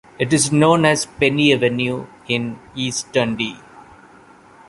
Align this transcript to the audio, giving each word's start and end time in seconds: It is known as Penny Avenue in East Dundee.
It 0.17 0.33
is 0.33 0.51
known 0.51 0.83
as 0.83 1.05
Penny 1.05 1.53
Avenue 1.53 2.07
in 2.27 2.57
East 2.75 3.11
Dundee. 3.13 3.59